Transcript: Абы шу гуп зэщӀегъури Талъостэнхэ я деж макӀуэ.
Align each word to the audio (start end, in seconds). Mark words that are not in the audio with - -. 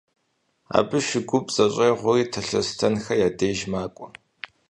Абы 0.77 0.97
шу 1.07 1.19
гуп 1.29 1.45
зэщӀегъури 1.55 2.25
Талъостэнхэ 2.31 3.13
я 3.27 3.29
деж 3.37 3.59
макӀуэ. 3.71 4.07